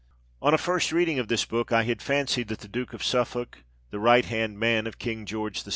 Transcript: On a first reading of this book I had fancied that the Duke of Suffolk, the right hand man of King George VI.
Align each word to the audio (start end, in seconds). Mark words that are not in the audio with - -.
On 0.41 0.51
a 0.51 0.57
first 0.57 0.91
reading 0.91 1.19
of 1.19 1.27
this 1.27 1.45
book 1.45 1.71
I 1.71 1.83
had 1.83 2.01
fancied 2.01 2.47
that 2.47 2.61
the 2.61 2.67
Duke 2.67 2.93
of 2.93 3.03
Suffolk, 3.03 3.59
the 3.91 3.99
right 3.99 4.25
hand 4.25 4.57
man 4.57 4.87
of 4.87 4.97
King 4.97 5.27
George 5.27 5.61
VI. 5.63 5.69